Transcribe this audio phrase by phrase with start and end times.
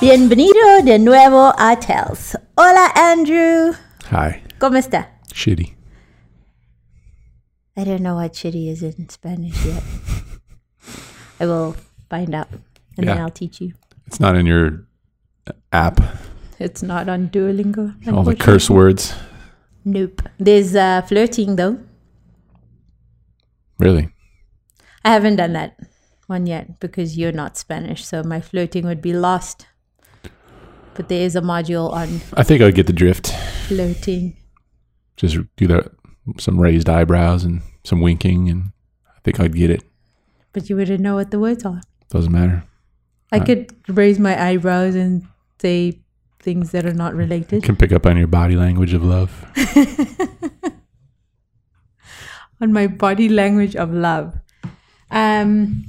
[0.00, 2.36] Bienvenido de nuevo a Tells.
[2.56, 3.74] Hola, Andrew.
[4.10, 4.40] Hi.
[4.60, 5.08] ¿Cómo está?
[5.34, 5.74] Shitty.
[7.76, 9.82] I don't know what shitty is in Spanish yet.
[11.40, 11.74] I will
[12.08, 12.48] find out
[12.96, 13.72] and then I'll teach you.
[14.06, 14.86] It's not in your
[15.72, 16.00] app.
[16.60, 17.94] It's not on Duolingo.
[18.12, 19.14] All the curse words.
[19.84, 20.22] Nope.
[20.38, 21.78] There's uh, flirting though.
[23.78, 24.10] Really?
[25.04, 25.78] I haven't done that
[26.26, 29.66] one yet because you're not Spanish, so my flirting would be lost.
[30.94, 33.32] But there is a module on I think I'd get the drift.
[33.66, 34.36] flirting.
[35.16, 35.92] Just do that
[36.38, 38.72] some raised eyebrows and some winking and
[39.08, 39.82] I think I'd get it.
[40.52, 41.80] But you wouldn't know what the words are.
[42.10, 42.64] Doesn't matter.
[43.30, 45.26] I could raise my eyebrows and
[45.60, 46.00] say
[46.40, 47.62] things that are not related.
[47.62, 49.44] Can pick up on your body language of love.
[52.60, 54.34] on my body language of love.
[55.10, 55.84] Um,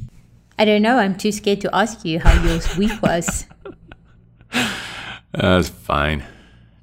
[0.57, 0.97] I don't know.
[0.97, 3.45] I'm too scared to ask you how your week was.
[5.31, 6.23] That's fine.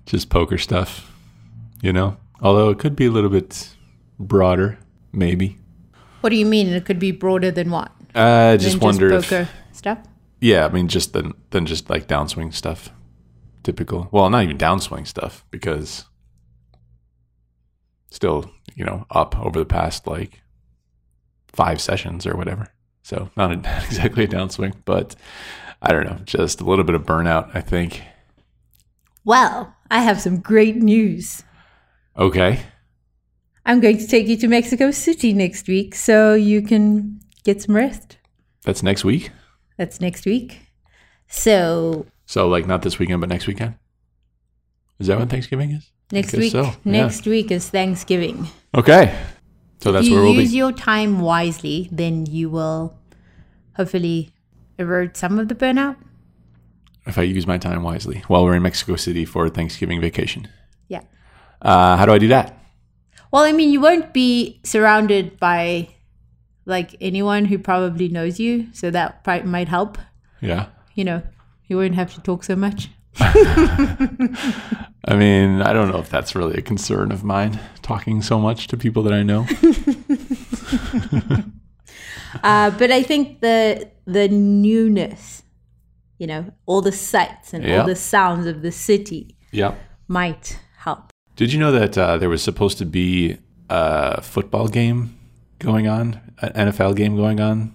[0.06, 1.12] Just poker stuff,
[1.82, 2.16] you know?
[2.40, 3.70] Although it could be a little bit
[4.18, 4.78] broader,
[5.12, 5.58] maybe.
[6.20, 6.68] What do you mean?
[6.68, 7.92] It could be broader than what?
[8.14, 9.98] I just Than wonder if poker stuff.
[10.40, 12.90] Yeah, I mean, just than than just like downswing stuff.
[13.62, 14.08] Typical.
[14.12, 16.04] Well, not even downswing stuff because
[18.10, 20.42] still, you know, up over the past like
[21.48, 22.68] five sessions or whatever.
[23.02, 25.14] So not, a, not exactly a downswing, but
[25.82, 27.54] I don't know, just a little bit of burnout.
[27.54, 28.02] I think.
[29.24, 31.42] Well, I have some great news.
[32.16, 32.60] Okay.
[33.64, 37.74] I'm going to take you to Mexico City next week so you can get some
[37.74, 38.18] rest.
[38.62, 39.30] That's next week.
[39.76, 40.60] That's next week.
[41.28, 43.74] So So like not this weekend, but next weekend.
[44.98, 45.90] Is that when Thanksgiving is?
[46.12, 46.74] Next week, so, yeah.
[46.84, 48.48] next week is Thanksgiving.
[48.74, 49.16] Okay.
[49.80, 50.56] So that's if where you we'll use be.
[50.56, 52.98] your time wisely, then you will
[53.76, 54.32] hopefully
[54.78, 55.96] erode some of the burnout.
[57.06, 60.48] if I use my time wisely while we're in Mexico City for Thanksgiving vacation.
[60.88, 61.02] Yeah.
[61.62, 62.58] Uh, how do I do that?
[63.30, 65.88] Well, I mean, you won't be surrounded by
[66.64, 69.98] like anyone who probably knows you, so that might help.
[70.40, 70.66] Yeah.
[70.94, 71.22] You know,
[71.66, 72.88] you won't have to talk so much.
[75.08, 78.66] I mean, I don't know if that's really a concern of mine, talking so much
[78.68, 79.46] to people that I know.
[82.42, 85.42] Uh, but I think the the newness,
[86.18, 87.80] you know, all the sights and Yeah.
[87.80, 89.74] all the sounds of the city yeah.
[90.06, 91.12] might help.
[91.36, 93.38] Did you know that uh, there was supposed to be
[93.70, 95.16] a football game
[95.58, 97.74] going on, an NFL game going on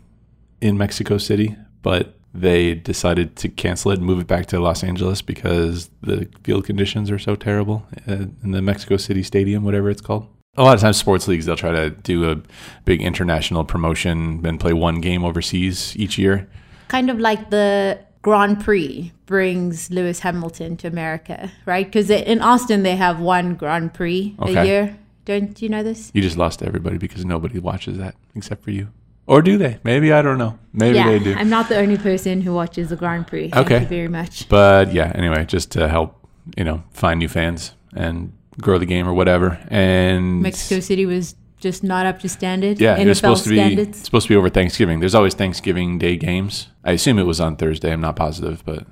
[0.61, 4.83] in Mexico City, but they decided to cancel it and move it back to Los
[4.83, 9.89] Angeles because the field conditions are so terrible uh, in the Mexico City Stadium, whatever
[9.89, 10.27] it's called.
[10.57, 12.41] A lot of times, sports leagues they'll try to do a
[12.83, 16.49] big international promotion and play one game overseas each year.
[16.89, 21.85] Kind of like the Grand Prix brings Lewis Hamilton to America, right?
[21.85, 24.97] Because in Austin they have one Grand Prix a year.
[25.23, 26.11] Don't you know this?
[26.13, 28.89] You just lost everybody because nobody watches that except for you,
[29.27, 29.79] or do they?
[29.83, 30.57] Maybe I don't know.
[30.73, 31.33] Maybe yeah, they do.
[31.35, 33.49] I'm not the only person who watches the Grand Prix.
[33.49, 33.81] Thank Okay.
[33.81, 34.47] you very much.
[34.49, 36.17] But yeah, anyway, just to help,
[36.57, 39.59] you know, find new fans and grow the game or whatever.
[39.69, 42.79] And Mexico City was just not up to standard.
[42.79, 43.99] yeah, NFL it was supposed to be standards.
[44.03, 44.99] supposed to be over Thanksgiving.
[44.99, 46.67] There's always Thanksgiving Day games.
[46.83, 47.91] I assume it was on Thursday.
[47.93, 48.87] I'm not positive, but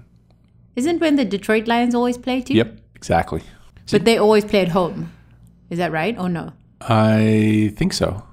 [0.76, 2.54] Isn't when the Detroit Lions always play too?
[2.54, 3.42] yep, exactly.
[3.92, 5.12] But they always play at home.
[5.72, 6.52] Is that right or no?
[6.82, 8.24] I think so.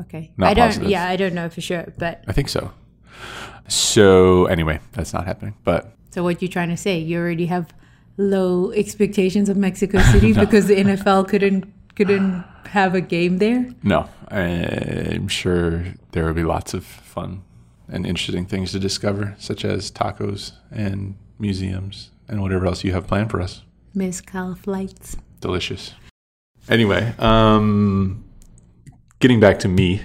[0.00, 0.32] Okay.
[0.36, 0.68] Not I don't.
[0.68, 0.90] positive.
[0.90, 1.92] Yeah, I don't know for sure.
[1.98, 2.72] But I think so.
[3.68, 5.54] So anyway, that's not happening.
[5.64, 6.98] But so what you're trying to say?
[6.98, 7.72] You already have
[8.16, 13.70] low expectations of Mexico City because the NFL couldn't couldn't have a game there.
[13.82, 17.42] no, I'm sure there will be lots of fun
[17.88, 23.06] and interesting things to discover, such as tacos and museums and whatever else you have
[23.06, 23.62] planned for us.
[23.94, 25.16] Mezcal flights.
[25.40, 25.94] delicious.
[26.68, 28.24] Anyway, um,
[29.20, 30.02] getting back to me,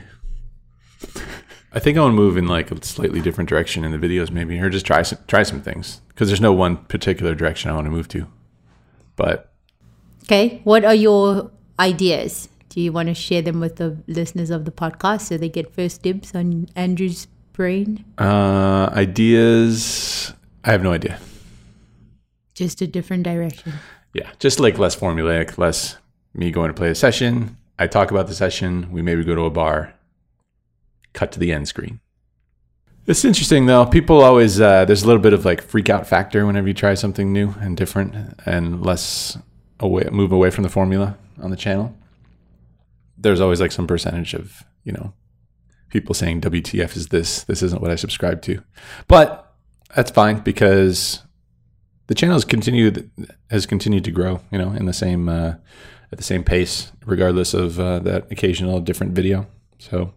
[1.73, 4.31] I think I want to move in like a slightly different direction in the videos,
[4.31, 7.73] maybe, or just try some, try some things because there's no one particular direction I
[7.73, 8.27] want to move to.
[9.15, 9.51] But
[10.23, 10.61] Okay.
[10.63, 12.47] What are your ideas?
[12.69, 15.73] Do you want to share them with the listeners of the podcast so they get
[15.73, 18.05] first dibs on Andrew's brain?
[18.17, 21.19] uh, ideas, I have no idea.
[22.53, 23.73] Just a different direction.
[24.13, 25.97] Yeah, just like less formulaic, less
[26.33, 27.57] me going to play a session.
[27.81, 28.91] I talk about the session.
[28.91, 29.95] We maybe go to a bar.
[31.13, 31.99] Cut to the end screen.
[33.07, 33.87] It's interesting though.
[33.87, 36.93] People always uh, there's a little bit of like freak out factor whenever you try
[36.93, 39.35] something new and different and less
[39.79, 41.97] away move away from the formula on the channel.
[43.17, 45.13] there's always like some percentage of you know
[45.89, 47.43] people saying WTF is this?
[47.45, 48.61] This isn't what I subscribe to,
[49.07, 49.55] but
[49.95, 51.23] that's fine because
[52.05, 53.09] the channel has continued
[53.49, 54.39] has continued to grow.
[54.51, 55.53] You know, in the same uh,
[56.11, 59.47] at the same pace, regardless of uh, that occasional different video.
[59.79, 60.13] So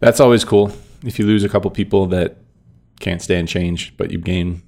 [0.00, 0.72] that's always cool.
[1.04, 2.36] If you lose a couple people that
[3.00, 4.62] can't stand change, but you gain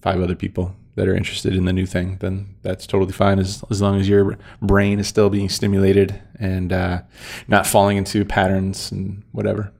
[0.00, 3.64] five other people that are interested in the new thing, then that's totally fine as,
[3.70, 7.02] as long as your brain is still being stimulated and uh,
[7.48, 9.72] not falling into patterns and whatever.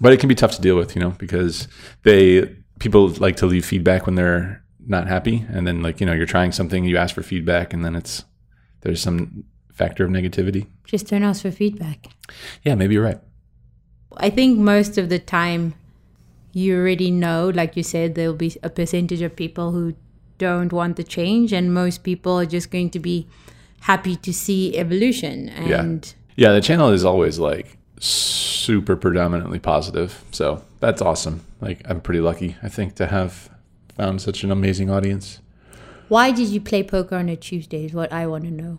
[0.00, 1.68] But it can be tough to deal with, you know, because
[2.02, 6.12] they people like to leave feedback when they're not happy, and then like you know
[6.12, 8.24] you're trying something, you ask for feedback, and then it's
[8.86, 10.68] there's some factor of negativity.
[10.84, 12.06] Just don't ask for feedback.
[12.62, 13.18] Yeah, maybe you're right.
[14.16, 15.74] I think most of the time
[16.52, 19.94] you already know, like you said, there'll be a percentage of people who
[20.38, 23.26] don't want the change, and most people are just going to be
[23.80, 25.48] happy to see evolution.
[25.48, 30.24] And Yeah, the channel is always like super predominantly positive.
[30.30, 31.44] So that's awesome.
[31.60, 33.50] Like I'm pretty lucky, I think, to have
[33.96, 35.40] found such an amazing audience.
[36.08, 37.84] Why did you play poker on a Tuesday?
[37.84, 38.78] Is what I want to know.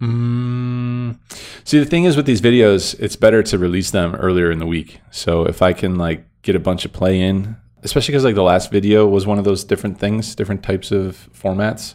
[0.00, 1.18] Mm.
[1.64, 4.66] See, the thing is with these videos, it's better to release them earlier in the
[4.66, 5.00] week.
[5.10, 8.42] So if I can like get a bunch of play in, especially because like the
[8.42, 11.94] last video was one of those different things, different types of formats,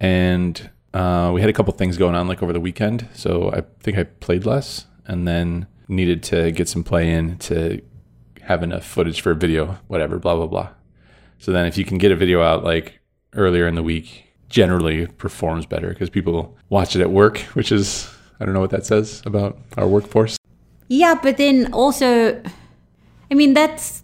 [0.00, 3.06] and uh, we had a couple things going on like over the weekend.
[3.12, 7.80] So I think I played less, and then needed to get some play in to
[8.42, 10.70] have enough footage for a video, whatever, blah blah blah.
[11.38, 13.00] So then if you can get a video out like
[13.36, 18.08] earlier in the week, generally performs better because people watch it at work, which is
[18.40, 20.36] I don't know what that says about our workforce.
[20.88, 22.42] Yeah, but then also,
[23.30, 24.02] I mean, that's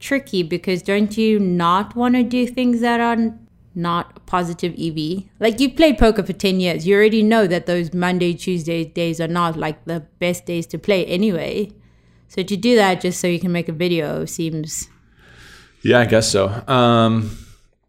[0.00, 3.34] tricky because don't you not want to do things that are
[3.74, 5.24] not positive EV?
[5.38, 6.86] Like you played poker for 10 years.
[6.86, 10.78] You already know that those Monday, Tuesday days are not like the best days to
[10.78, 11.70] play anyway.
[12.28, 14.88] So to do that just so you can make a video seems
[15.82, 16.48] Yeah, I guess so.
[16.66, 17.43] Um, I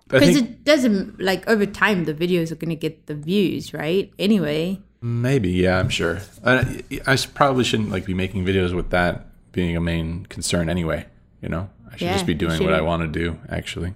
[0.08, 4.12] because it doesn't like over time the videos are going to get the views, right?
[4.20, 4.80] Anyway.
[5.02, 6.22] maybe yeah, I'm sure.
[6.44, 11.06] I probably shouldn't like be making videos with that being a main concern anyway.
[11.42, 13.40] You know, I should Yeah, just be doing what I want to do.
[13.50, 13.94] Actually,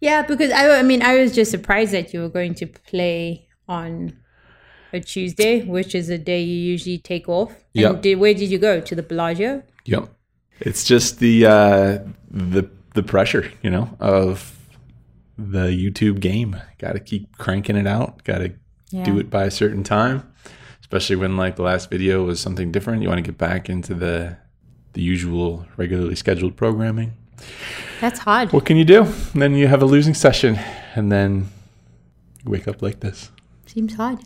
[0.00, 3.48] Yeah, because I, I mean, I was just surprised that you were going to play
[3.68, 4.16] on
[4.92, 7.52] a Tuesday, which is a day you usually take off.
[7.74, 8.80] Did, where did you go?
[8.80, 9.62] To the Bellagio?
[9.84, 10.08] yep.
[10.60, 11.98] It's just the uh,
[12.30, 14.57] the the pressure, you know, of
[15.38, 16.56] the YouTube game.
[16.78, 18.24] Got to keep cranking it out.
[18.24, 18.52] Got to
[18.90, 19.04] Yeah.
[19.04, 20.22] do it by a certain time,
[20.80, 23.02] especially when like the last video was something different.
[23.02, 24.36] You want to get back into the
[24.94, 27.12] the usual regularly scheduled programming.
[28.00, 28.52] That's hard.
[28.52, 29.02] What can you do?
[29.32, 30.58] And then you have a losing session,
[30.96, 31.48] and then
[32.44, 33.30] you wake up like this.
[33.66, 34.18] Seems hard.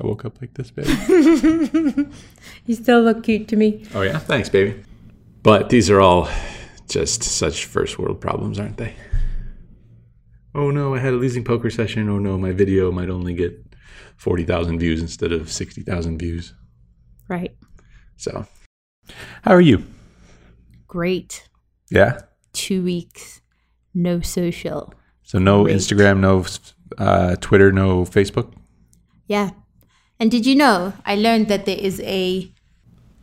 [0.00, 0.90] I woke up like this, baby.
[2.66, 3.84] You still look cute to me.
[3.94, 4.82] oh yeah, thanks, baby.
[5.42, 6.28] But these are all
[6.88, 8.94] just such first world problems, aren't they?
[10.56, 12.08] Oh no, I had a losing poker session.
[12.08, 13.52] Oh no, my video might only get
[14.16, 16.54] forty thousand views instead of sixty thousand views.
[17.28, 17.54] Right.
[18.16, 18.46] So,
[19.42, 19.84] how are you?
[20.88, 21.46] Great.
[21.90, 22.20] Yeah.
[22.54, 23.42] Two weeks.
[23.92, 24.94] No social.
[25.24, 25.76] So no Great.
[25.76, 26.44] Instagram, no
[26.98, 28.54] uh, Twitter, no Facebook.
[29.26, 29.50] Yeah.
[30.18, 32.50] And did you know I learned that there is a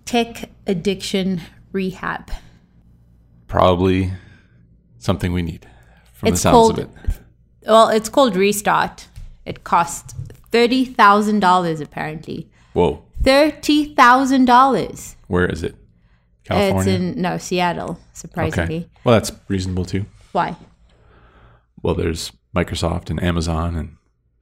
[0.05, 2.29] tech addiction rehab?
[3.47, 4.11] Probably
[4.99, 5.65] something we need
[6.13, 7.19] from It's the sounds called- of it.
[7.65, 9.07] Well, it's called Restart.
[9.45, 10.13] It costs
[10.51, 12.49] $30,000 apparently.
[12.73, 15.15] Whoa, $30,000.
[15.27, 15.75] where is it?
[16.43, 16.93] California.
[16.93, 18.77] It's in no Seattle, surprisingly.
[18.77, 18.89] okay.
[19.03, 20.05] Well, that's reasonable too.
[20.33, 20.55] Why?
[21.81, 23.95] Well, there's Microsoft and Amazon and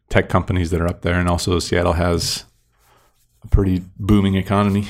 [0.09, 2.45] tech companies that are up there, and also Seattle has
[3.43, 4.87] a pretty booming economy.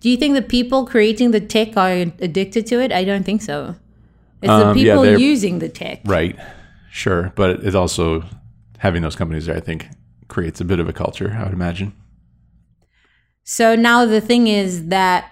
[0.00, 2.92] Do you think the people creating the tech are addicted to it?
[2.92, 3.74] I don't think so.
[4.42, 6.00] It's Um, the people they're- using the tech.
[6.04, 6.36] Right.
[6.90, 8.24] Sure, but it also
[8.78, 9.88] having those companies there, I think,
[10.28, 11.36] creates a bit of a culture.
[11.38, 11.92] I would imagine.
[13.44, 15.30] So now the thing is that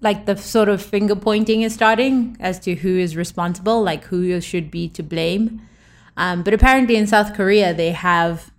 [0.00, 4.40] like the sort of finger pointing is starting as to who is responsible, like who
[4.40, 5.62] should be to blame.
[6.16, 8.52] Um, but apparently in South Korea they have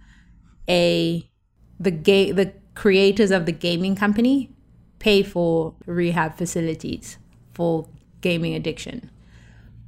[0.69, 1.29] a
[1.79, 4.51] the ga- the creators of the gaming company
[4.99, 7.17] pay for rehab facilities
[7.53, 7.87] for
[8.21, 9.09] gaming addiction.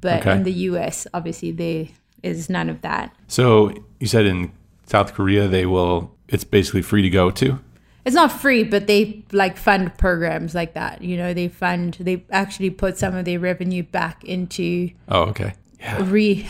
[0.02, 0.36] But Okay.
[0.36, 1.88] in the US, obviously there
[2.24, 3.16] is none of that.
[3.28, 4.52] So you said in
[4.86, 6.14] South Korea they will.
[6.28, 7.60] It's basically free to go to.
[8.06, 11.02] it's not free, but they like fund programs like that.
[11.02, 15.54] You know, they fund, they actually put some of their revenue back into Oh, okay.
[15.80, 16.02] Yeah.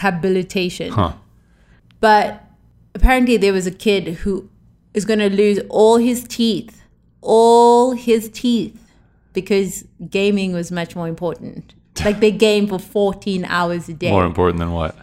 [0.07, 0.91] rehabilitation.
[0.91, 1.13] Huh.
[2.00, 2.43] But
[2.95, 4.50] apparently, there was a kid who
[4.93, 6.83] is going to lose all his teeth,
[7.21, 8.79] all his teeth,
[9.33, 11.74] because gaming was much more important.
[12.05, 14.12] Like they game for 14 hours a day.
[14.12, 14.95] More important than what?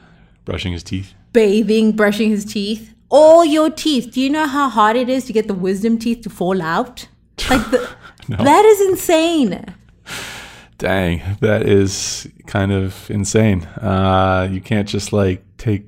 [0.45, 1.15] Brushing his teeth.
[1.33, 4.13] Bathing, brushing his teeth, all your teeth.
[4.13, 7.09] Do you know how hard it is to get the wisdom teeth to fall out?
[7.51, 7.91] Like the,
[8.29, 8.37] No.
[8.37, 9.65] that is insane.
[10.79, 13.63] Dang, that is kind of insane.
[13.65, 15.85] Uh, you can't just like take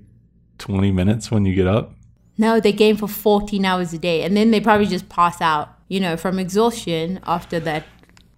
[0.59, 1.93] 20 minutes when you get up.
[2.39, 5.71] No, they game for 14 hours a day and then they probably just pass out,
[5.89, 7.85] you know, from exhaustion after that.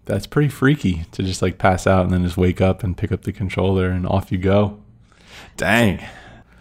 [0.05, 3.11] That's pretty freaky to just like pass out and then just wake up and pick
[3.13, 4.81] up the controller and off you go.
[5.59, 6.03] Dang.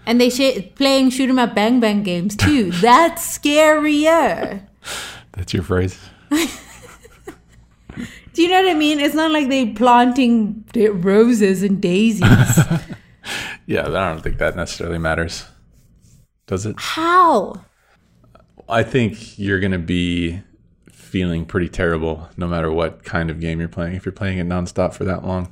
[0.06, 2.72] And they share playing shoot 'em up bang bang games too.
[2.82, 4.68] That's scarier.
[5.32, 5.98] That's your phrase.
[8.34, 9.00] Do you know what I mean?
[9.00, 12.22] It's not like they planting roses and daisies.
[13.70, 15.46] Yeah, I don't think that necessarily matters.
[16.46, 16.76] Does it?
[16.78, 17.56] How?
[18.70, 20.42] I think you're going to be
[20.90, 24.48] feeling pretty terrible no matter what kind of game you're playing if you're playing it
[24.48, 25.52] nonstop for that long.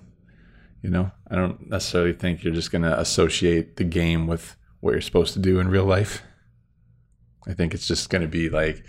[0.86, 4.92] You know, I don't necessarily think you're just going to associate the game with what
[4.92, 6.22] you're supposed to do in real life.
[7.48, 8.86] I think it's just going to be like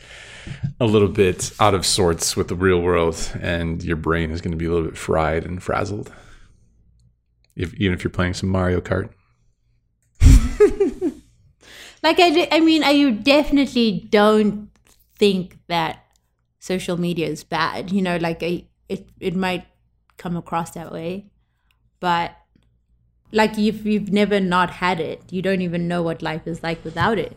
[0.79, 4.51] a little bit out of sorts with the real world, and your brain is going
[4.51, 6.13] to be a little bit fried and frazzled.
[7.55, 9.09] If, even if you're playing some Mario Kart.
[12.03, 14.71] Like I, I mean, I you definitely don't
[15.19, 16.05] think that
[16.61, 17.91] social media is bad.
[17.91, 19.67] You know, like I, it it might
[20.17, 21.33] come across that way,
[22.07, 22.37] but
[23.33, 26.85] like if you've never not had it, you don't even know what life is like
[26.85, 27.37] without it.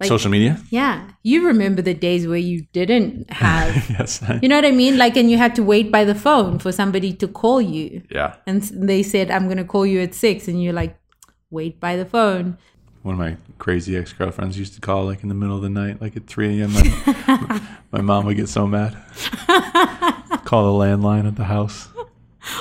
[0.00, 0.58] Like- Social media?
[0.70, 4.24] Yeah, you remember the days where you didn't have, yes.
[4.42, 4.98] you know what I mean?
[4.98, 8.34] Like, and you had to wait by the phone for somebody to call you, yeah.
[8.44, 10.98] and they said, "I'm gonna call you at 6 and you're like,
[11.50, 12.58] "Wait by the phone."
[13.02, 15.70] one of my crazy ex girlfriends used to call like in the middle of the
[15.70, 16.72] night, like at 3 a.m.
[16.72, 17.60] My,
[17.92, 18.96] my mom would get so mad.
[20.44, 21.88] Call the landline at the house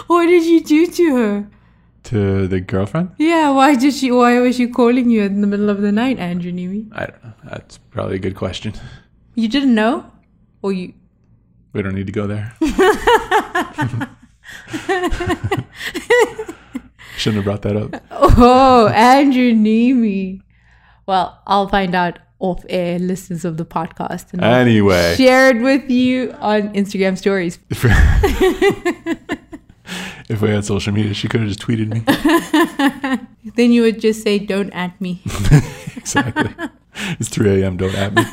[0.08, 1.50] What did you do to her?
[2.10, 3.12] to the girlfriend.
[3.18, 4.12] Yeah, why did she?
[4.12, 6.90] Why was she calling you in the middle of the night, Andrew Neeme?
[6.94, 7.34] I don't know.
[7.44, 8.74] That's probably a good question.
[9.36, 10.12] You didn't know,
[10.62, 10.94] or you?
[11.74, 12.56] We don't need to go there.
[17.18, 18.04] Shouldn't have brought that up.
[18.12, 20.42] Oh, Andrew Neeme.
[21.06, 25.92] Well, I'll find out off air, listeners of the podcast, and Anyway, share it with
[25.92, 27.60] you on Instagram stories.
[30.34, 32.04] if, we had social media, she could have just tweeted me.
[33.56, 35.22] Then you would just say, "Don't at me."
[35.98, 36.54] Exactly.
[37.20, 37.78] It's 3 a.m.
[37.78, 38.24] Don't at me.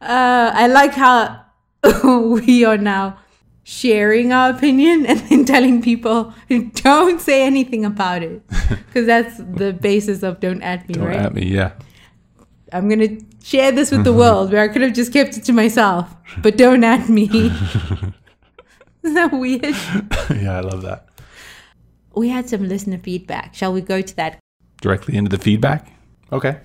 [0.00, 1.44] Uh, I like how
[2.46, 3.18] we are now
[3.62, 6.34] sharing our opinion and then telling people
[6.74, 8.42] don't say anything about it
[8.86, 11.00] because that's the basis of don't at me right?
[11.00, 11.46] Don't right at me.
[11.46, 11.72] Yeah.
[12.72, 15.52] i'm gonna share this with the world where i could have just kept it to
[15.52, 16.12] myself
[16.42, 17.28] but don't at me
[19.02, 19.64] isn't that weird
[20.42, 21.06] yeah, I love that.
[22.14, 24.38] we had some listener feedback shall we go to that
[24.82, 25.92] Directly into the feedback.
[26.32, 26.58] Okay.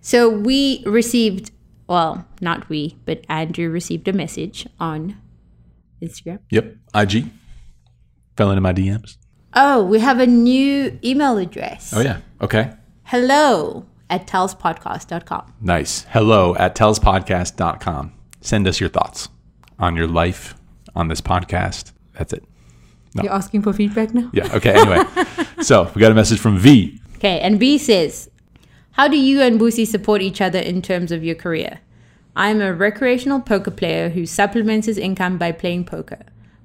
[0.00, 1.50] so we received
[1.86, 5.16] well not we but andrew received a message on
[6.02, 6.76] instagram Yep.
[6.94, 7.26] IG.
[8.36, 9.16] Fell into my DMs.
[9.54, 12.20] oh we have a new email address Oh, yeah.
[12.40, 12.72] Okay.
[13.04, 15.52] hello at tellspodcast.com.
[15.60, 16.04] Nice.
[16.10, 18.12] Hello at tellspodcast.com.
[18.40, 19.28] Send us your thoughts
[19.78, 20.54] on your life,
[20.94, 21.92] on this podcast.
[22.14, 22.44] That's it.
[23.14, 23.24] No.
[23.24, 24.30] You're asking for feedback now?
[24.32, 24.54] Yeah.
[24.54, 24.72] Okay.
[24.72, 25.02] Anyway,
[25.62, 27.00] so we got a message from V.
[27.16, 28.30] Okay, and V says,
[28.92, 31.80] How do you and Boosie support each other in terms of your career?
[32.36, 36.20] I'm a recreational poker player who supplements his income by playing poker.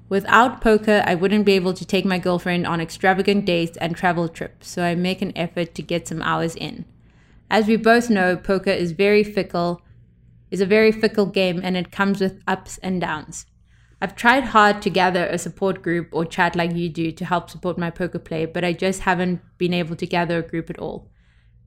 [0.08, 4.28] Without poker, I wouldn't be able to take my girlfriend on extravagant dates and travel
[4.28, 6.84] trips, so I make an effort to get some hours in.
[7.50, 9.82] As we both know, poker is very fickle,
[10.50, 13.46] is a very fickle game and it comes with ups and downs.
[14.00, 17.48] I've tried hard to gather a support group or chat like you do to help
[17.48, 20.78] support my poker play, but I just haven't been able to gather a group at
[20.78, 21.08] all.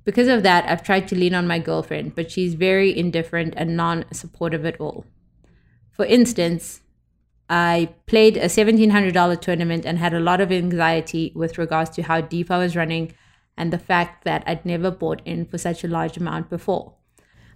[0.05, 3.75] Because of that, I've tried to lean on my girlfriend, but she's very indifferent and
[3.75, 5.05] non supportive at all.
[5.91, 6.81] For instance,
[7.49, 12.21] I played a $1,700 tournament and had a lot of anxiety with regards to how
[12.21, 13.13] deep I was running
[13.57, 16.93] and the fact that I'd never bought in for such a large amount before.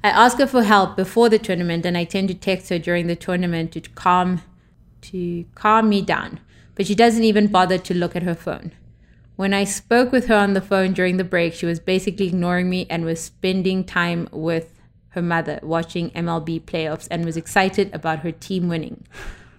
[0.04, 3.08] I ask her for help before the tournament and I tend to text her during
[3.08, 4.42] the tournament to calm
[5.04, 6.40] to calm me down,
[6.76, 8.72] but she doesn't even bother to look at her phone.
[9.36, 12.70] When I spoke with her on the phone during the break, she was basically ignoring
[12.70, 14.80] me and was spending time with
[15.10, 19.06] her mother watching MLB playoffs and was excited about her team winning.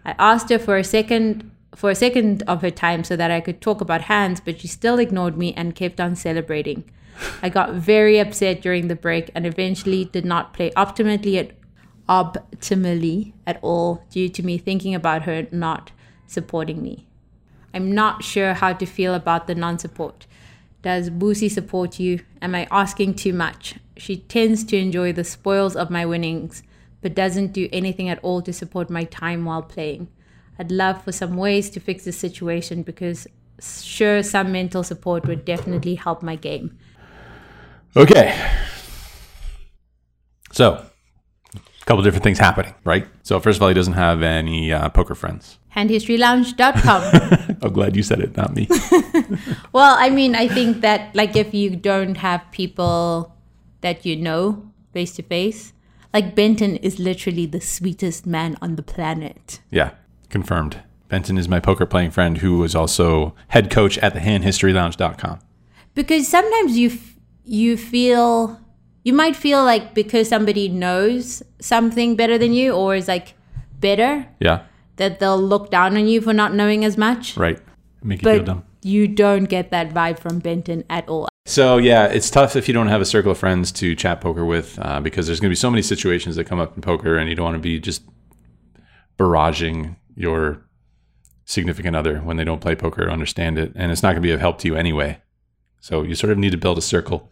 [0.05, 3.41] I asked her for a second for a second of her time so that I
[3.41, 6.85] could talk about hands, but she still ignored me and kept on celebrating.
[7.43, 11.51] I got very upset during the break and eventually did not play optimally at
[12.09, 15.93] optimally at all due to me thinking about her not
[16.27, 17.07] supporting me.
[17.73, 20.27] I'm not sure how to feel about the non-support.
[20.83, 22.21] Does Boosie support you?
[22.43, 23.77] Am I asking too much?
[23.97, 26.63] She tends to enjoy the spoils of my winnings,
[27.01, 30.09] but doesn't do anything at all to support my time while playing.
[30.59, 33.27] I'd love for some ways to fix the situation because
[33.61, 36.79] sure some mental support would definitely help my game.
[37.97, 38.39] Okay.
[40.53, 40.85] So,
[41.85, 43.07] a couple different things happening, right?
[43.23, 45.59] So, first of all, he doesn't have any uh, poker friends.
[45.77, 47.57] Handhistorylounge.com.
[47.63, 48.69] I'm glad you said it, not me.
[49.73, 53.35] well, I mean, I think that like if you don't have people
[53.83, 55.73] that you know face to face,
[56.13, 59.61] like Benton is literally the sweetest man on the planet.
[59.71, 59.91] yeah,
[60.31, 60.79] confirmed.
[61.09, 65.39] Benton is my poker playing friend who was also head coach at the handhistorylounge.com.
[65.95, 68.59] because sometimes you f- you feel
[69.05, 73.35] you might feel like because somebody knows something better than you or is like
[73.79, 74.65] better Yeah,
[74.97, 77.61] that they'll look down on you for not knowing as much right.
[78.03, 78.65] Make you feel dumb.
[78.83, 82.75] you don't get that vibe from benton at all So yeah, it's tough if you
[82.75, 85.53] don't have a circle of friends to chat poker with, uh, because there's going to
[85.53, 87.79] be so many situations that come up in poker, and you don't want to be
[87.79, 88.03] just
[89.19, 90.63] barraging your
[91.45, 94.29] significant other when they don't play poker or understand it, and it's not going to
[94.29, 95.19] be of help to you anyway.
[95.81, 97.31] So you sort of need to build a circle.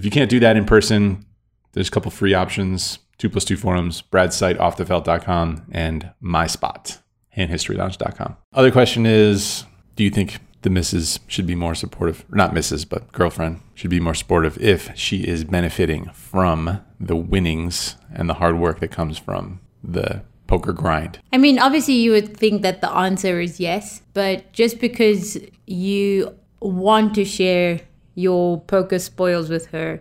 [0.00, 1.26] If you can't do that in person,
[1.72, 7.02] there's a couple free options: two plus two forums, Brad's site, offthefelt.com, and my spot,
[7.36, 8.34] handhistorylounge.com.
[8.54, 9.64] Other question is,
[9.96, 12.24] do you think the missus should be more supportive?
[12.30, 17.96] Not missus, but girlfriend should be more supportive if she is benefiting from the winnings
[18.10, 21.20] and the hard work that comes from the poker grind.
[21.32, 26.34] i mean obviously you would think that the answer is yes but just because you
[26.60, 27.80] want to share
[28.14, 30.00] your poker spoils with her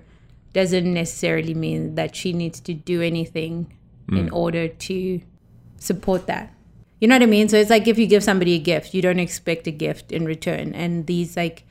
[0.53, 3.75] doesn't necessarily mean that she needs to do anything
[4.07, 4.17] hmm.
[4.17, 5.21] in order to
[5.77, 6.53] support that.
[6.99, 7.47] You know what I mean?
[7.47, 10.25] So it's like if you give somebody a gift, you don't expect a gift in
[10.25, 10.73] return.
[10.73, 11.63] And these like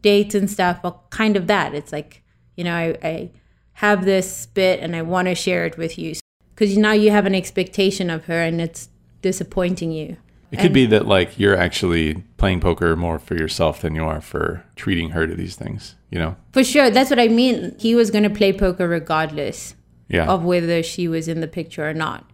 [0.00, 1.74] dates and stuff are kind of that.
[1.74, 2.22] It's like,
[2.56, 3.30] you know, I, I
[3.74, 6.14] have this bit and I want to share it with you.
[6.54, 8.88] Because now you have an expectation of her and it's
[9.22, 10.16] disappointing you.
[10.50, 14.20] It could be that like you're actually playing poker more for yourself than you are
[14.20, 16.36] for treating her to these things, you know?
[16.52, 16.90] For sure.
[16.90, 17.76] That's what I mean.
[17.78, 19.74] He was going to play poker regardless.
[20.12, 20.26] Yeah.
[20.26, 22.28] of whether she was in the picture or not.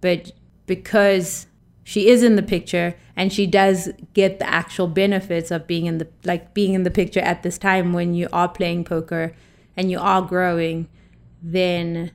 [0.00, 0.32] But
[0.66, 1.46] because
[1.84, 5.98] she is in the picture and she does get the actual benefits of being in
[5.98, 9.32] the like being in the picture at this time when you are playing poker
[9.76, 10.88] and you are growing,
[11.42, 12.10] then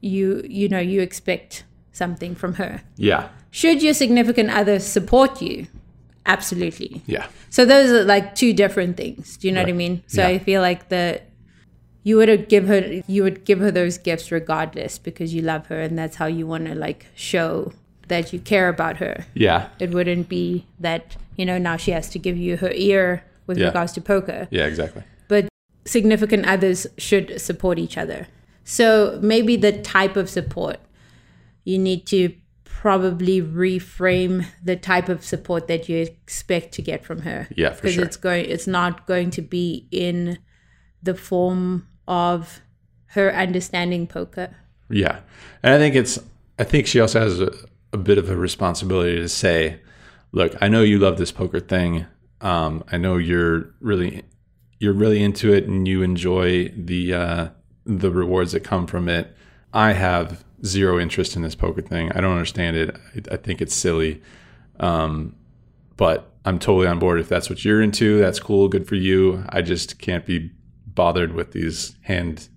[0.00, 2.82] you you know you expect something from her.
[2.96, 3.28] Yeah.
[3.50, 5.66] Should your significant other support you?
[6.26, 7.02] Absolutely.
[7.06, 7.26] Yeah.
[7.50, 9.36] So those are like two different things.
[9.36, 10.02] Do you know what I mean?
[10.06, 10.28] So Yeah.
[10.28, 11.20] I feel like the
[12.02, 15.80] you would give her you would give her those gifts regardless because you love her
[15.80, 17.72] and that's how you want to like show
[18.08, 19.24] that you care about her.
[19.34, 19.68] Yeah.
[19.78, 23.56] It wouldn't be that, you know, now she has to give you her ear with
[23.58, 23.66] Yeah.
[23.66, 24.48] regards to poker.
[24.50, 25.02] Yeah, exactly.
[25.28, 25.48] But
[25.86, 28.26] significant others should support each other.
[28.64, 30.78] So maybe the type of support
[31.64, 37.22] you need to probably reframe the type of support that you expect to get from
[37.22, 37.48] her.
[37.56, 37.90] Yeah, for sure.
[37.90, 40.38] because it's going it's not going to be in
[41.02, 42.60] the form of
[43.06, 44.54] her understanding poker.
[44.90, 45.20] Yeah.
[45.62, 46.18] And I think it's
[46.58, 47.52] I think she also has a,
[47.92, 49.80] a bit of a responsibility to say,
[50.32, 52.06] look, I know you love this poker thing.
[52.40, 54.24] Um, I know you're really
[54.78, 57.48] you're really into it and you enjoy the uh,
[57.86, 59.34] the rewards that come from it.
[59.72, 62.10] I have zero interest in this poker thing.
[62.12, 62.96] I don't understand it.
[63.14, 64.22] I, I think it's silly.
[64.80, 65.36] Um,
[65.96, 68.18] but I'm totally on board if that's what you're into.
[68.18, 68.68] That's cool.
[68.68, 69.44] Good for you.
[69.48, 70.50] I just can't be
[70.86, 72.48] bothered with these hand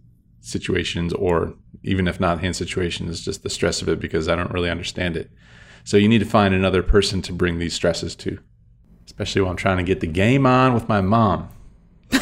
[0.42, 4.52] situations or even if not hand situations, just the stress of it because I don't
[4.52, 5.32] really understand it.
[5.84, 8.40] So you need to find another person to bring these stresses to,
[9.06, 11.50] especially while I'm trying to get the game on with my mom.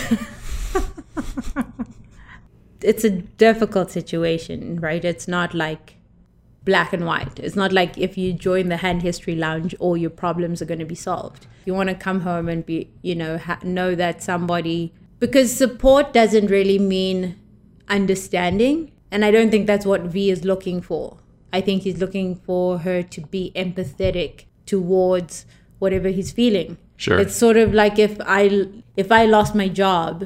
[2.85, 5.03] It's a difficult situation, right?
[5.03, 5.95] It's not like
[6.63, 7.39] black and white.
[7.39, 10.79] It's not like if you join the hand history lounge, all your problems are going
[10.79, 11.47] to be solved.
[11.65, 16.13] You want to come home and be, you know, ha- know that somebody, because support
[16.13, 17.39] doesn't really mean
[17.87, 18.91] understanding.
[19.11, 21.17] And I don't think that's what V is looking for.
[21.53, 25.45] I think he's looking for her to be empathetic towards
[25.79, 26.77] whatever he's feeling.
[26.97, 27.19] Sure.
[27.19, 30.25] It's sort of like if I if I lost my job,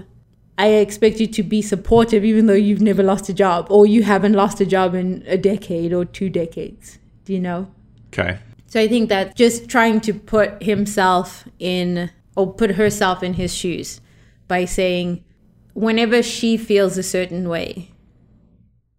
[0.60, 4.04] I expect you to be supportive even though you've never lost a job or you
[4.04, 7.00] haven't lost a job in a decade or two decades.
[7.24, 7.72] Do you know?
[8.08, 8.40] Okay.
[8.68, 13.56] So I think that just trying to put himself in or put herself in his
[13.56, 14.02] shoes
[14.50, 15.24] by saying,
[15.76, 17.92] whenever she feels a certain way,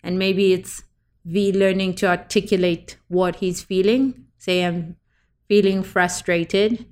[0.03, 0.83] and maybe it's
[1.27, 4.25] V learning to articulate what he's feeling.
[4.39, 4.97] Say, I'm
[5.47, 6.87] feeling frustrated.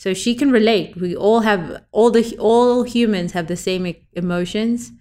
[0.00, 0.96] So she can relate.
[0.96, 4.92] We all have all the all humans have the same emotions,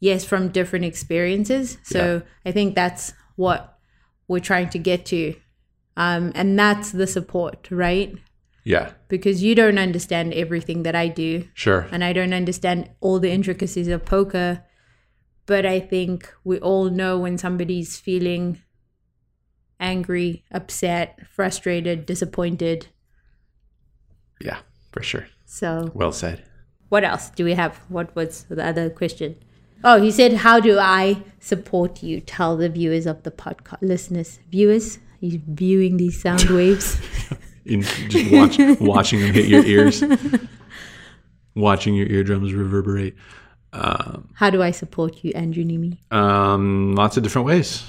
[0.00, 1.78] yes, from different experiences.
[1.84, 3.78] So I think that's what
[4.26, 5.36] we're trying to get to,
[5.96, 8.16] um, and that's the support, right?
[8.64, 11.86] Yeah, Because you don't understand everything that I do, sure.
[11.92, 14.64] and I don't understand all the intricacies of poker.
[15.46, 18.60] But I think we all know when somebody's feeling
[19.78, 22.88] angry, upset, frustrated, disappointed.
[24.44, 24.58] Yeah,
[24.92, 25.26] for sure.
[25.46, 26.42] So, Well said.
[26.88, 27.76] what else do we have?
[27.88, 29.36] What was the other question?
[29.84, 32.20] Oh, he said, How do I support you?
[32.20, 37.00] Tell the viewers of the podcast, listeners, viewers, he's viewing these sound waves.
[37.64, 40.02] In just watch, watching them hit your ears,
[41.54, 43.14] watching your eardrums reverberate.
[43.72, 45.96] How do I support you, Andrew Neeme?
[46.12, 47.82] Um, lots of different ways.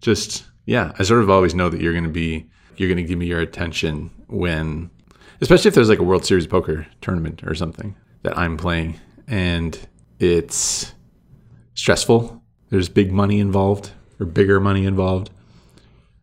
[0.00, 3.08] Just yeah, I sort of always know that you're going to be you're going to
[3.08, 4.90] give me your attention when,
[5.40, 9.78] especially if there's like a World Series poker tournament or something that I'm playing and
[10.18, 10.94] it's
[11.74, 12.42] stressful.
[12.70, 15.30] There's big money involved or bigger money involved.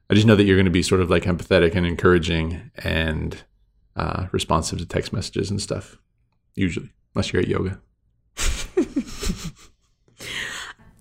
[0.10, 3.42] I just know that you're going to be sort of like empathetic and encouraging and
[3.96, 5.98] uh, responsive to text messages and stuff.
[6.56, 7.80] Usually, unless you're at yoga.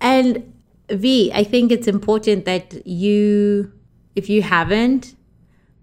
[0.03, 0.53] And
[0.91, 3.71] V, I think it's important that you,
[4.15, 5.15] if you haven't,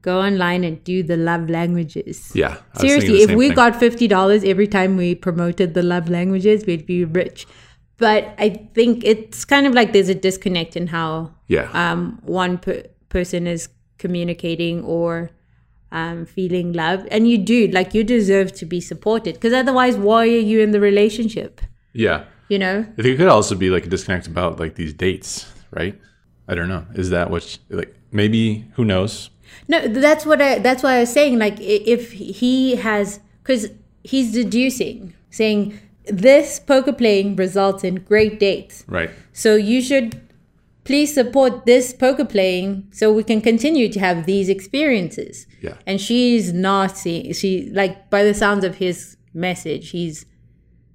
[0.03, 2.33] go online and do the love languages.
[2.35, 2.49] Yeah.
[2.49, 3.57] I was thinking Seriously, if we thing.
[3.57, 7.47] got fifty dollars every time we promoted the love languages, we'd be rich.
[7.99, 12.57] But I think it's kind of like there's a disconnect in how yeah, um, one
[12.59, 15.31] per- person is communicating or
[15.93, 20.23] um, feeling love, and you do like you deserve to be supported because otherwise, why
[20.23, 21.61] are you in the relationship?
[21.93, 22.25] yeah.
[22.49, 25.47] You know, I think it could also be like a disconnect about like these dates,
[25.71, 25.97] right?
[26.49, 26.85] I don't know.
[26.95, 29.31] Is that what like maybe who knows?
[29.69, 30.59] No, that's what I.
[30.59, 31.39] That's why I was saying.
[31.39, 33.69] Like, if he has, because
[34.03, 38.85] he's deducing, saying this poker playing results in great dates.
[38.89, 39.11] Right.
[39.33, 40.21] So you should
[40.85, 45.47] please support this poker playing so we can continue to have these experiences.
[45.61, 45.75] Yeah.
[45.87, 47.33] And she's not seeing.
[47.33, 50.27] She like by the sounds of his message, he's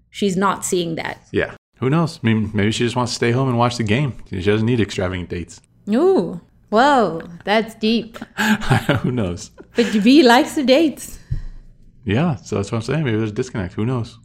[0.09, 1.21] she's not seeing that.
[1.31, 1.55] Yeah.
[1.79, 2.19] Who knows?
[2.23, 4.13] I mean, maybe she just wants to stay home and watch the game.
[4.29, 5.61] She doesn't need extravagant dates.
[5.89, 6.41] Ooh,
[6.75, 8.17] whoa, that's deep.
[9.03, 9.51] who knows?
[9.75, 11.19] But V likes the dates.
[12.03, 12.35] Yeah.
[12.35, 13.03] So that's what I'm saying.
[13.05, 13.73] Maybe there's a disconnect.
[13.73, 14.19] Who knows?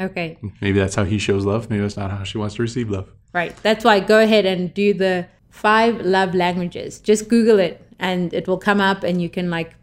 [0.00, 0.38] Okay.
[0.60, 1.70] Maybe that's how he shows love.
[1.70, 3.08] Maybe that's not how she wants to receive love.
[3.32, 3.54] Right.
[3.62, 6.98] That's why go ahead and do the five love languages.
[7.00, 9.74] Just Google it and it will come up and you can like,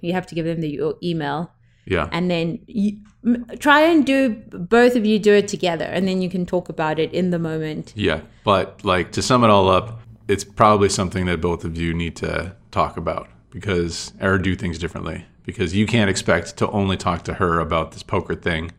[0.00, 1.50] you have to give them the your email
[1.86, 2.08] Yeah.
[2.12, 4.30] and then you, m- try and do
[4.76, 7.38] both of you do it together and then you can talk about it in the
[7.38, 7.92] moment.
[7.96, 8.20] Yeah.
[8.44, 12.16] But like to sum it all up, it's probably something that both of you need
[12.16, 15.24] to talk about because or do things differently.
[15.44, 18.72] Because you can't expect to only talk to her about this poker thing.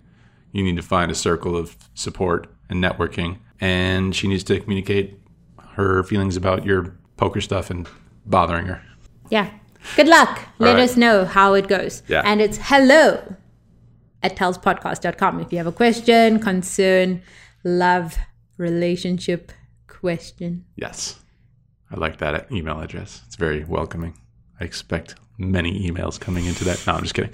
[0.52, 3.40] You need to find a circle of support and networking.
[3.62, 5.18] And she needs to communicate
[5.72, 7.88] her feelings about your poker stuff and
[8.26, 8.82] bothering her.
[9.30, 9.50] Yeah.
[9.96, 10.42] Good luck.
[10.60, 10.84] Let right.
[10.84, 12.04] us know how it goes.
[12.08, 12.24] Yeah.
[12.26, 13.36] And it's hello
[14.22, 17.22] at tellspodcast.com if you have a question, concern,
[17.64, 18.18] love,
[18.58, 19.52] relationship
[19.88, 20.66] question.
[20.76, 21.20] Yes.
[21.92, 23.22] I like that email address.
[23.28, 24.18] It's very welcoming.
[24.60, 26.86] I expect many emails coming into that.
[26.86, 27.32] No, I'm just kidding.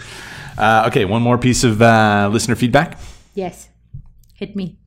[0.57, 2.99] Uh, okay, one more piece of uh, listener feedback.
[3.33, 3.69] Yes.
[4.35, 4.77] Hit me.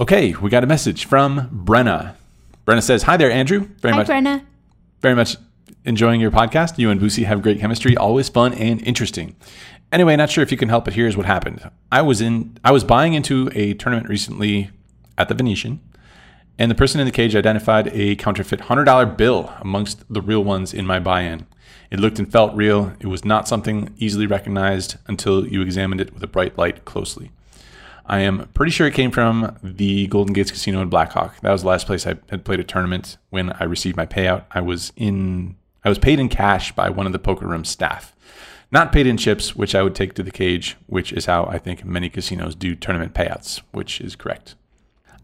[0.00, 2.14] Okay, we got a message from Brenna.
[2.66, 3.68] Brenna says, "Hi there, Andrew.
[3.80, 4.44] Very Hi, much, Brenna.
[5.00, 5.36] very much
[5.84, 6.78] enjoying your podcast.
[6.78, 9.34] You and Boosie have great chemistry, always fun and interesting.
[9.90, 11.70] Anyway, not sure if you can help, but here's what happened.
[11.90, 14.70] I was in, I was buying into a tournament recently
[15.16, 15.80] at the Venetian,
[16.58, 20.42] and the person in the cage identified a counterfeit hundred dollar bill amongst the real
[20.42, 21.46] ones in my buy-in.
[21.90, 22.92] It looked and felt real.
[23.00, 27.30] It was not something easily recognized until you examined it with a bright light closely.
[28.04, 31.40] I am pretty sure it came from the Golden Gates Casino in Blackhawk.
[31.40, 34.44] That was the last place I had played a tournament when I received my payout.
[34.50, 38.14] I was in I was paid in cash by one of the poker room staff.
[38.70, 41.58] Not paid in chips, which I would take to the cage, which is how I
[41.58, 44.54] think many casinos do tournament payouts, which is correct.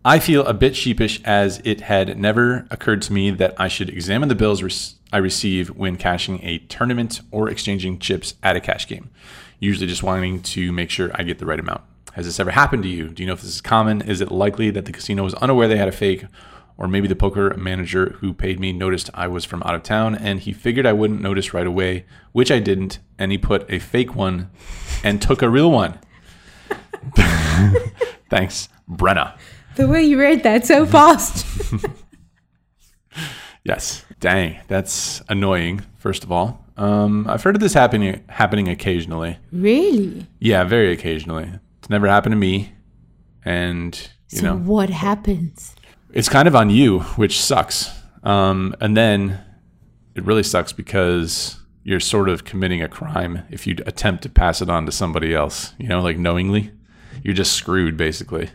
[0.07, 3.89] I feel a bit sheepish as it had never occurred to me that I should
[3.89, 8.61] examine the bills rec- I receive when cashing a tournament or exchanging chips at a
[8.61, 9.09] cash game,
[9.61, 11.81] usually just wanting to make sure I get the right amount.
[12.13, 13.09] Has this ever happened to you?
[13.09, 14.03] Do you know if this is common?
[14.03, 16.27] Is it likely that the casino was unaware they had a fake?
[16.77, 20.15] Or maybe the poker manager who paid me noticed I was from out of town
[20.17, 23.79] and he figured I wouldn't notice right away, which I didn't, and he put a
[23.79, 24.51] fake one
[25.03, 25.99] and took a real one.
[28.29, 28.69] Thanks.
[28.91, 29.39] Brenna.
[29.77, 31.47] The way you read that so fast.
[33.65, 34.05] Yes.
[34.21, 35.83] Dang, that's annoying.
[35.97, 39.39] First of all, um, I've heard of this happening happening occasionally.
[39.53, 40.27] really?
[40.39, 41.51] Yeah, very occasionally.
[41.79, 42.75] It's never happened to me,
[43.45, 43.97] and
[44.31, 45.75] you so know, what happens?
[46.13, 47.91] it's kind of on you, which sucks.
[48.23, 49.41] Um, and then
[50.15, 54.61] it really sucks because you're sort of committing a crime if you attempt to pass
[54.63, 55.73] it on to somebody else.
[55.79, 56.71] You know, like knowingly,
[57.23, 58.51] you're just screwed basically.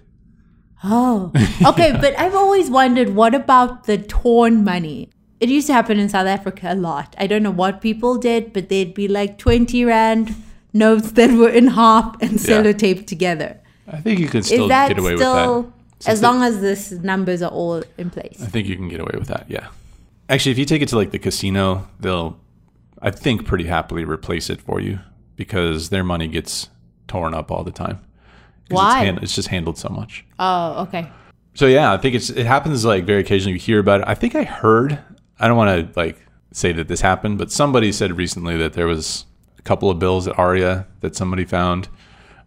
[0.84, 1.32] Oh,
[1.66, 1.92] okay.
[2.00, 5.10] But I've always wondered what about the torn money?
[5.40, 7.16] It used to happen in South Africa a lot.
[7.18, 10.36] I don't know what people did, but they'd be like 20 Rand
[10.74, 13.60] notes that were in half and sellotaped together.
[13.88, 16.12] I think you can still get away still, with that.
[16.12, 18.42] as long as the numbers are all in place?
[18.42, 19.46] I think you can get away with that.
[19.50, 19.70] Yeah.
[20.28, 22.38] Actually, if you take it to like the casino, they'll,
[23.02, 25.00] I think, pretty happily replace it for you
[25.36, 26.70] because their money gets
[27.08, 28.02] torn up all the time.
[28.76, 29.00] Why?
[29.00, 30.26] It's, hand, it's just handled so much.
[30.38, 31.10] Oh, okay.
[31.56, 33.54] So yeah, I think it's it happens like very occasionally.
[33.54, 34.08] You hear about it.
[34.08, 35.00] I think I heard.
[35.40, 36.18] I don't want to like
[36.52, 39.26] say that this happened, but somebody said recently that there was
[39.58, 41.88] a couple of bills at Aria that somebody found.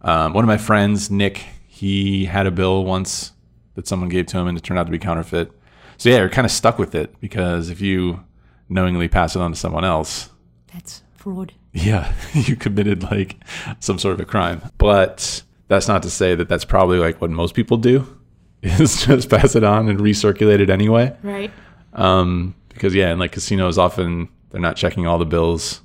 [0.03, 3.33] Um, one of my friends, Nick, he had a bill once
[3.75, 5.51] that someone gave to him, and it turned out to be counterfeit.
[5.99, 8.25] So yeah, you're kind of stuck with it because if you
[8.69, 10.31] knowingly pass it on to someone else,
[10.73, 11.53] That's fraud.
[11.73, 13.37] yeah, you committed like
[13.79, 14.63] some sort of a crime.
[14.79, 18.07] But that's not to say that that's probably like what most people do
[18.62, 21.16] is just pass it on and recirculate it anyway.
[21.22, 21.51] Right.
[21.94, 25.83] Um, because yeah, in like casinos, often they're not checking all the bills.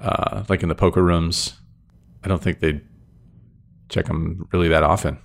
[0.00, 1.54] Uh, like in the poker rooms,
[2.22, 2.80] I don't think they
[3.88, 5.18] check them really that often.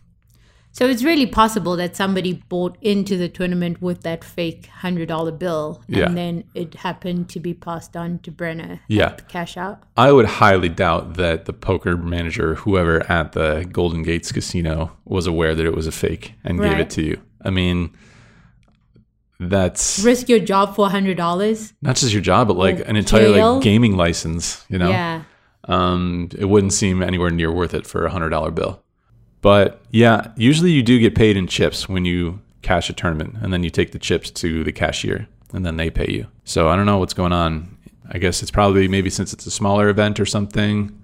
[0.71, 5.31] So it's really possible that somebody bought into the tournament with that fake hundred dollar
[5.31, 6.09] bill, and Yeah.
[6.09, 8.79] then it happened to be passed on to Brenna.
[8.87, 9.15] Yeah.
[9.27, 9.79] cash out.
[9.97, 15.27] I would highly doubt that the poker manager, whoever at the Golden Gates Casino, was
[15.27, 17.19] aware that it was a fake and gave it to you.
[17.43, 17.89] I mean,
[19.39, 21.73] that's Risk your job for hundred dollars.
[21.81, 24.65] not just your job, but like an entire like gaming license.
[24.69, 25.23] You know, Yeah.
[25.65, 28.81] um, it wouldn't seem anywhere near worth it for a hundred dollar bill.
[29.41, 33.53] But yeah, usually you do get paid in chips when you cash a tournament, and
[33.53, 36.27] then you take the chips to the cashier, and then they pay you.
[36.43, 37.77] So I don't know what's going on.
[38.11, 40.99] I guess it's probably maybe since it's a smaller event or something,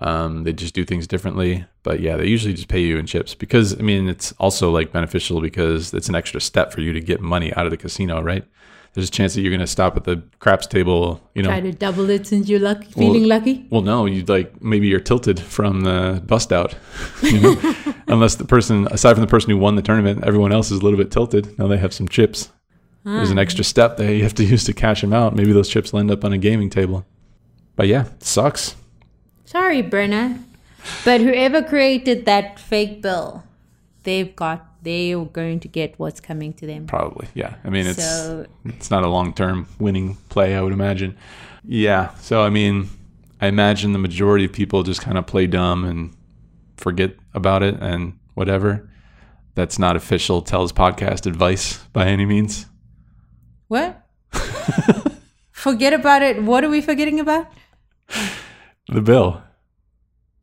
[0.00, 1.64] um, they just do things differently.
[1.82, 4.92] But yeah, they usually just pay you in chips because I mean it's also like
[4.92, 8.20] beneficial because it's an extra step for you to get money out of the casino,
[8.20, 8.44] right?
[8.92, 11.60] There's a chance that you're going to stop at the craps table, you know, Try
[11.60, 13.66] to double it since you're lucky, feeling lucky.
[13.70, 16.74] well, no, you like maybe you're tilted from the bust out,
[17.22, 17.74] you know?
[18.08, 20.82] unless the person, aside from the person who won the tournament, everyone else is a
[20.82, 21.56] little bit tilted.
[21.56, 22.50] Now they have some chips.
[23.04, 23.42] There's an ah.
[23.42, 25.34] extra step that you have to use to cash them out.
[25.34, 27.06] Maybe those chips will end up on a gaming table.
[27.76, 28.76] But yeah, it sucks.
[29.46, 30.42] Sorry, Brenna,
[31.04, 33.44] but whoever created that fake bill,
[34.02, 36.86] they've got they are going to get what's coming to them.
[36.86, 37.56] Probably, yeah.
[37.64, 41.16] I mean, it's So- it's not a long term winning play, I would imagine.
[41.64, 42.14] Yeah.
[42.16, 42.88] So I mean,
[43.40, 46.14] I imagine the majority of people just kind of play dumb and
[46.76, 48.88] forget about it and whatever.
[49.54, 52.66] That's not official Tells podcast advice by any means.
[53.68, 54.06] What?
[55.52, 56.42] Forget about it.
[56.42, 57.46] What are we forgetting about?
[58.88, 59.42] The bill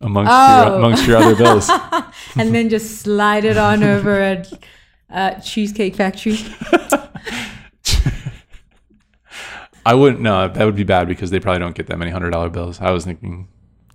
[0.01, 0.65] amongst Oh.
[0.65, 1.69] your, amongst your other bills.
[2.37, 4.51] and then just slide it on over at
[5.09, 6.37] uh, Cheesecake Factory.
[9.85, 10.21] I wouldn't.
[10.21, 12.79] No, that would be bad because they probably don't get that many hundred dollar bills.
[12.81, 13.47] I was thinking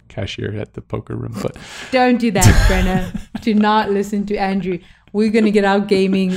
[0.09, 1.57] cashier at the poker room, but
[1.91, 3.41] Don't do that, Brenna.
[3.43, 4.79] do not listen to Andrew.
[5.13, 6.35] We're going to get our gaming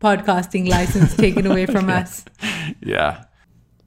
[0.00, 2.24] podcasting license taken away from us.
[2.80, 3.24] yeah.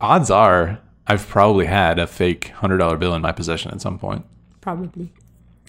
[0.02, 3.98] Odds are I've probably had a fake hundred dollar bill in my possession at some
[3.98, 4.26] point
[4.66, 5.14] Probably.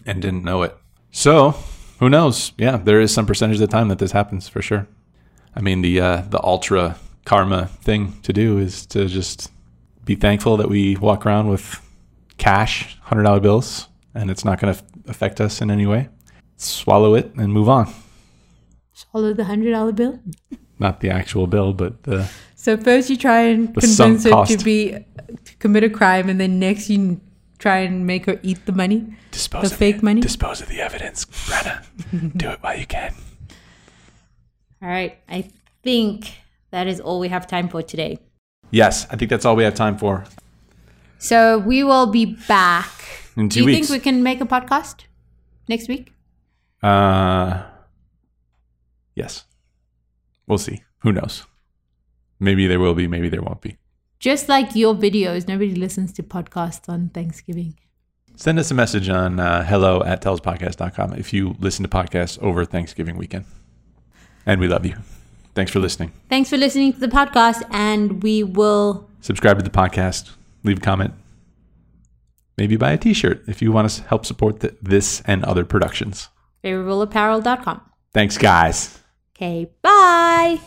[0.07, 0.75] and didn't know it.
[1.11, 1.51] So
[1.99, 2.53] who knows?
[2.57, 4.89] Yeah, there is some percentage of the time that this happens for sure.
[5.55, 9.53] I mean, the uh, the ultra karma thing to do is to just
[10.07, 11.79] be thankful that we walk around with
[12.39, 16.09] cash, hundred dollar bills, and it's not going to affect us in any way.
[16.57, 17.93] Swallow it and move on.
[18.95, 20.19] Swallow the $100 bill.
[20.79, 24.93] Not the actual bill, but the So first you try and convince her to be
[25.45, 27.21] to commit a crime, and then next you
[27.59, 29.17] try and make her eat the money.
[29.31, 30.21] dispose The of fake money?
[30.21, 31.85] Dispose of the evidence, Brenna.
[32.37, 33.15] do it while you can.
[34.83, 35.19] All right.
[35.29, 35.51] I
[35.83, 36.33] think
[36.71, 38.19] that is all we have time for today.
[38.71, 40.25] Yes, I think that's all we have time for.
[41.19, 42.91] So we will be back.
[43.37, 43.89] In Do you weeks.
[43.89, 45.05] think we can make a podcast
[45.69, 46.13] next week?
[46.83, 47.63] Uh,
[49.15, 49.45] yes.
[50.47, 50.83] We'll see.
[51.01, 51.45] Who knows?
[52.39, 53.77] Maybe there will be, maybe there won't be.
[54.19, 57.79] Just like your videos, nobody listens to podcasts on Thanksgiving.
[58.37, 62.65] Send us a message on uh, hello at tellspodcast.com if you listen to podcasts over
[62.65, 63.45] Thanksgiving weekend.
[64.45, 64.97] And we love you.
[65.55, 66.13] Thanks for listening.
[66.29, 70.31] Thanks for listening to the podcast, and we will Subscribe to the podcast,
[70.65, 71.15] leave a comment,
[72.59, 75.65] maybe buy a t shirt if you want to help support th- this and other
[75.65, 76.29] productions.
[76.63, 77.81] favorableapparel.com.
[78.13, 78.99] Thanks, guys.
[79.35, 80.61] Okay, bye.